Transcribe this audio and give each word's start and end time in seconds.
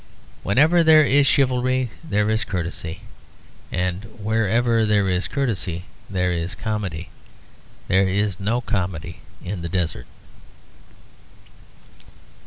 Wherever 0.41 0.83
there 0.83 1.05
is 1.05 1.27
chivalry 1.27 1.91
there 2.03 2.27
is 2.31 2.43
courtesy; 2.43 3.01
and 3.71 4.05
wherever 4.17 4.83
there 4.83 5.07
is 5.07 5.27
courtesy 5.27 5.83
there 6.09 6.31
is 6.31 6.55
comedy. 6.55 7.09
There 7.87 8.07
is 8.09 8.39
no 8.39 8.61
comedy 8.61 9.19
in 9.45 9.61
the 9.61 9.69
desert. 9.69 10.07